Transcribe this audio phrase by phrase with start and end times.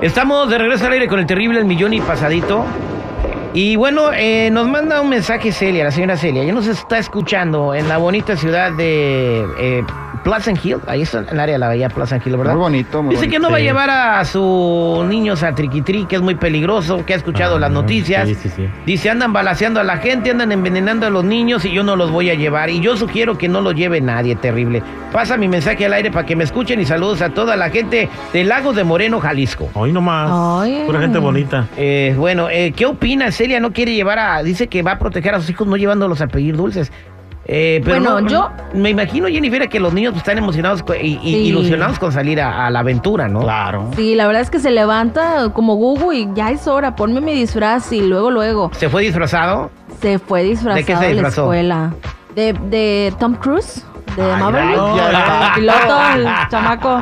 [0.00, 2.66] Estamos de regreso al aire con el terrible El Millón y Pasadito.
[3.54, 6.42] Y bueno, eh, nos manda un mensaje Celia, la señora Celia.
[6.42, 9.84] Ella nos está escuchando en la bonita ciudad de eh,
[10.26, 10.78] Pleasant Hill.
[10.88, 12.54] Ahí está en el área de la bahía Pleasant Hill, ¿verdad?
[12.54, 16.16] Muy bonito, muy Dice que no va a llevar a sus niños a Triquitri, que
[16.16, 18.26] es muy peligroso, que ha escuchado las noticias.
[18.26, 18.68] Sí, sí, sí.
[18.84, 22.10] Dice, andan balaseando a la gente, andan envenenando a los niños y yo no los
[22.10, 22.70] voy a llevar.
[22.70, 24.82] Y yo sugiero que no lo lleve nadie, terrible.
[25.12, 28.08] Pasa mi mensaje al aire para que me escuchen y saludos a toda la gente
[28.32, 29.70] del Lago de Moreno, Jalisco.
[29.74, 30.28] Hoy nomás.
[30.64, 30.82] Ay.
[30.86, 31.68] Pura gente bonita.
[31.76, 33.60] Eh, bueno, eh, ¿qué opina Celia?
[33.60, 34.42] No quiere llevar a...
[34.42, 36.90] Dice que va a proteger a sus hijos no llevándolos a pedir dulces.
[37.48, 41.06] Eh, pero Bueno, no- yo- Me imagino, Jennifer, que los niños pues, están emocionados y,
[41.06, 41.28] y Sí.
[41.46, 43.40] ilusionados con salir a, a la aventura, ¿no?
[43.40, 43.90] Claro.
[43.94, 47.32] Sí, la verdad es que se levanta como Gugu y ya es hora, ponme mi
[47.34, 49.70] disfraz y luego, luego ¿Se fue disfrazado?
[50.00, 51.42] se fue disfrazado ¿De qué se a la disfrazó?
[51.44, 51.92] escuela.
[52.34, 53.84] De, de Tom Cruise,
[54.16, 54.76] de Ay, Maverick.
[55.56, 57.00] Piloto, el chamaco.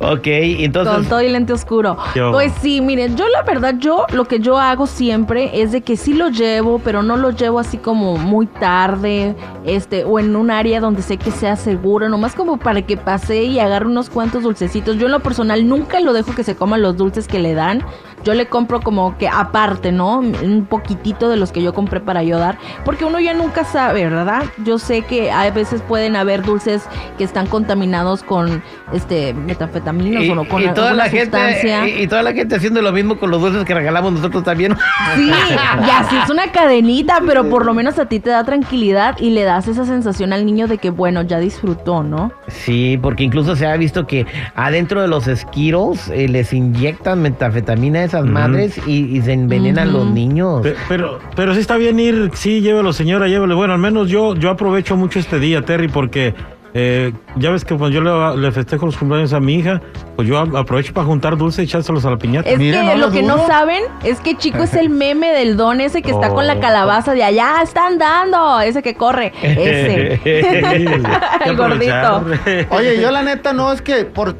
[0.00, 0.94] Ok, entonces...
[0.94, 1.96] Con todo y lente oscuro.
[2.14, 2.32] Yo.
[2.32, 5.96] Pues sí, miren, yo la verdad, yo lo que yo hago siempre es de que
[5.96, 10.50] sí lo llevo, pero no lo llevo así como muy tarde, este, o en un
[10.50, 14.42] área donde sé que sea seguro, nomás como para que pase y agarre unos cuantos
[14.42, 14.96] dulcecitos.
[14.96, 17.84] Yo en lo personal nunca lo dejo que se coman los dulces que le dan.
[18.24, 20.20] Yo le compro como que aparte, ¿no?
[20.20, 22.56] Un poquitito de los que yo compré para yo dar,
[22.86, 24.44] porque uno ya nunca sabe, ¿verdad?
[24.64, 26.84] Yo sé que a veces pueden haber dulces
[27.18, 31.88] que están contaminados con este metanfetaminas Y, o no, con y toda la gente sustancia.
[31.88, 34.76] y, y toda la gente haciendo lo mismo con los dulces que regalamos nosotros también.
[35.16, 39.16] Sí, y así es una cadenita, pero por lo menos a ti te da tranquilidad
[39.18, 42.30] y le das esa sensación al niño de que, bueno, ya disfrutó, ¿no?
[42.46, 47.98] Sí, porque incluso se ha visto que adentro de los esquiros eh, les inyectan metafetamina
[47.98, 50.62] a esas madres y, y se envenenan los niños.
[50.62, 53.56] Pe- Pero, pero sí está bien ir, sí, llévelo, señora, llévelo.
[53.56, 56.32] Bueno, al menos yo, yo aprovecho mucho este día, Terry, porque
[56.74, 59.80] eh, ya ves que cuando yo le, le festejo los cumpleaños a mi hija,
[60.16, 62.50] pues yo aprovecho para juntar dulces y echárselos a la piñata.
[62.50, 65.80] Es que no lo que no saben es que Chico es el meme del don
[65.80, 66.60] ese que está con la Oh.
[66.60, 70.20] calabaza de allá, están dando, ese que corre, ese.
[71.46, 72.24] el gordito.
[72.70, 74.34] Oye, yo la neta no es que por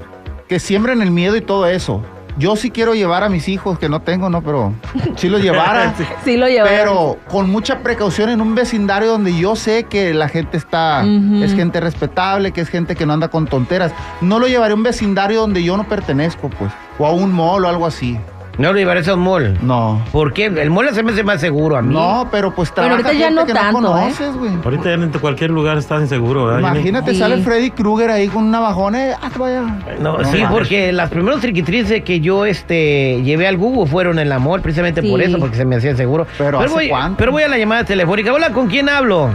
[0.48, 2.02] que siembren el miedo y todo eso.
[2.36, 4.42] Yo sí quiero llevar a mis hijos, que no tengo, ¿no?
[4.42, 4.72] Pero
[5.16, 5.94] sí los llevara.
[6.24, 6.76] Sí lo llevaron.
[6.76, 11.54] Pero con mucha precaución en un vecindario donde yo sé que la gente está, es
[11.54, 13.92] gente respetable, que es gente que no anda con tonteras.
[14.20, 16.72] No lo llevaré a un vecindario donde yo no pertenezco, pues.
[16.98, 18.18] O a un mall o algo así.
[18.56, 19.58] No lo llevaré a un mall.
[19.62, 20.00] No.
[20.12, 20.46] ¿Por qué?
[20.46, 21.92] El mall se me hace más seguro a mí.
[21.92, 24.00] No, pero pues Pero trabaja ahorita ya gente no que tanto, no ¿eh?
[24.02, 24.52] conoces, güey.
[24.64, 26.60] Ahorita ya en cualquier lugar estás inseguro, ¿verdad?
[26.72, 27.18] Imagínate, Sí.
[27.18, 29.62] sale Freddy Krueger ahí con un navajón, eh, ah, vaya.
[29.98, 30.50] No, No sí, mames.
[30.52, 35.02] porque las primeros triquitrices que yo este llevé al Google fueron en la mall, precisamente
[35.02, 35.26] por Sí.
[35.26, 36.26] eso, porque se me hacía seguro.
[36.38, 37.16] Pero ¿hace voy, cuánto?
[37.18, 38.32] pero voy a la llamada telefónica.
[38.32, 39.30] Hola, ¿con quién hablo?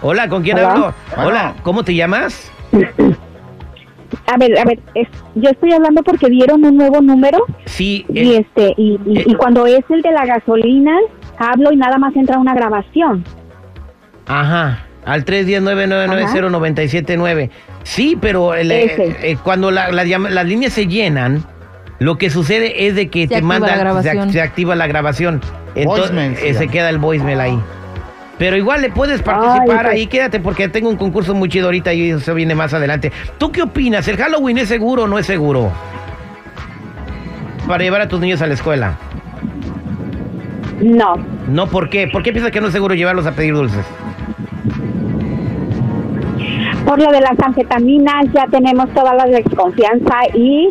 [0.00, 0.70] Hola, ¿con quién Hola.
[0.72, 0.94] hablo?
[1.14, 1.28] Bueno.
[1.28, 2.50] Hola, ¿cómo te llamas?
[4.32, 8.30] A ver, a ver, es- yo estoy hablando porque dieron un nuevo número Sí, y
[8.32, 9.24] eh, este y, y- eh.
[9.26, 10.96] y cuando es el de la gasolina
[11.38, 13.24] hablo y nada más entra una grabación.
[14.26, 17.50] ajá, al 310-999-0979.
[17.82, 21.44] Sí, pero el, eh, eh, cuando la- la las líneas se llenan,
[21.98, 25.40] lo que sucede es de que Se te mandan, se, activa la grabación.
[25.74, 27.58] Entonces, Voicemail se eh, se queda el voicemail ahí.
[28.38, 29.94] Pero igual le puedes participar pues.
[29.94, 33.12] ahí, quédate porque tengo un concurso muy chido ahorita y eso viene más adelante.
[33.38, 34.08] ¿Tú qué opinas?
[34.08, 35.70] ¿El Halloween es seguro o no es seguro?
[37.68, 38.98] Para llevar a tus niños a la escuela.
[40.80, 41.14] No,
[41.48, 42.08] No, ¿por qué?
[42.08, 43.86] ¿Por qué piensas que no es seguro llevarlos a pedir dulces?
[46.84, 50.70] por lo de las anfetaminas ya tenemos toda la desconfianza y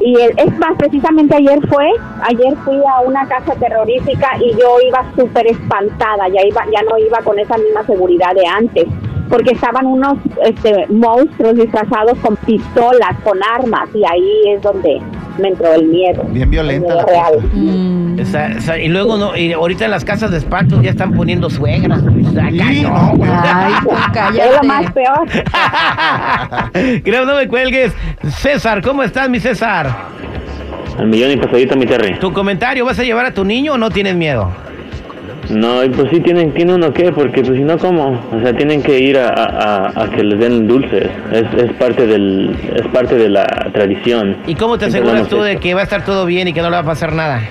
[0.00, 1.88] y el- es más precisamente ayer fue
[2.22, 6.98] ayer fui a una casa terrorífica y yo iba súper espantada ya iba ya no
[6.98, 8.84] iba con esa misma seguridad de antes
[9.30, 15.00] porque estaban unos este, monstruos disfrazados con pistolas con armas y ahí es donde
[15.38, 17.46] me entró el miedo Bien violenta miedo la real cosa.
[17.52, 18.18] Mm.
[18.18, 21.50] Esa- esa- y luego no, y ahorita en las casas de espantos ya están poniendo
[21.50, 22.02] suegras.
[22.02, 23.18] Está Sí, no.
[23.24, 23.72] Ay,
[24.38, 25.26] es lo más peor
[27.04, 27.92] Creo no me cuelgues.
[28.28, 29.88] César, ¿cómo estás, mi César?
[30.98, 32.18] Al millón y pasadito, mi Terry.
[32.20, 34.50] ¿Tu comentario vas a llevar a tu niño o no tienes miedo?
[35.50, 38.20] No, y pues sí, tienen, tiene uno que, porque pues si no, ¿cómo?
[38.32, 41.08] O sea, tienen que ir a, a- a que les den dulces.
[41.32, 44.36] Es, es, parte del, es parte de la tradición.
[44.46, 46.70] ¿Y cómo te aseguras tú de que va a estar todo bien y que no
[46.70, 47.42] le va a pasar nada?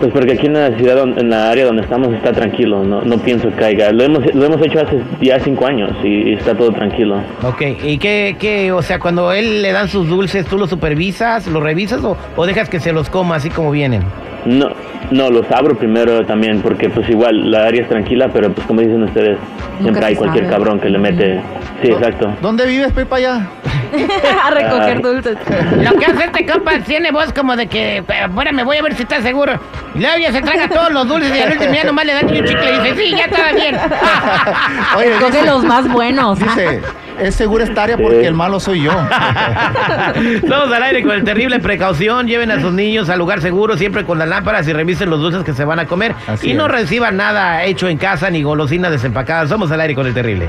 [0.00, 2.82] Pues porque aquí en la ciudad, en la área donde estamos, está tranquilo.
[2.84, 3.90] No, no pienso que caiga.
[3.92, 7.22] Lo hemos, lo hemos hecho hace ya cinco años y, y está todo tranquilo.
[7.42, 11.46] Ok, ¿y qué, qué, o sea, cuando él le dan sus dulces, tú los supervisas,
[11.46, 14.02] los revisas o, o dejas que se los coma así como vienen?
[14.44, 14.70] No,
[15.10, 18.80] no, los abro primero también porque pues igual la área es tranquila, pero pues como
[18.80, 19.38] dicen ustedes,
[19.80, 20.56] siempre hay cualquier sabe.
[20.56, 21.40] cabrón que le mete,
[21.82, 22.32] Sí, exacto.
[22.40, 23.48] ¿Dónde vives, Pepa, ya?
[24.44, 25.02] a recoger Ay.
[25.02, 25.36] dulces.
[25.82, 28.94] Lo que hace este compa tiene voz como de que, "Espérame, me voy a ver
[28.94, 29.58] si está seguro.
[29.94, 32.26] Y luego ya se traga todos los dulces y al último ya nomás le dan
[32.26, 33.76] un chicle y dice, sí, ya estaba bien.
[34.96, 36.38] Oye, dice, los más buenos.
[36.38, 36.80] dice,
[37.20, 38.92] es segura esta área porque el malo soy yo.
[40.48, 42.26] Todos al aire con el terrible precaución.
[42.26, 45.44] Lleven a sus niños al lugar seguro, siempre con las lámparas y revisen los dulces
[45.44, 46.14] que se van a comer.
[46.26, 49.50] Así y no reciban nada hecho en casa ni golosinas desempacadas.
[49.50, 50.48] Somos al aire con el terrible.